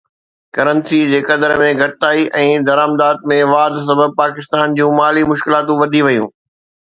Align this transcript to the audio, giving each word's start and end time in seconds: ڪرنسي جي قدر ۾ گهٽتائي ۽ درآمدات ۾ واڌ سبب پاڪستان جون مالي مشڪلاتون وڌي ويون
ڪرنسي 0.57 0.99
جي 1.09 1.17
قدر 1.27 1.51
۾ 1.63 1.67
گهٽتائي 1.81 2.23
۽ 2.39 2.55
درآمدات 2.69 3.21
۾ 3.33 3.37
واڌ 3.51 3.77
سبب 3.91 4.17
پاڪستان 4.23 4.75
جون 4.79 4.97
مالي 5.01 5.27
مشڪلاتون 5.33 5.81
وڌي 5.83 6.01
ويون 6.09 6.35